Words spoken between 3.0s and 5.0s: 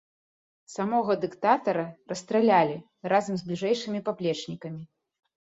разам з бліжэйшымі паплечнікамі.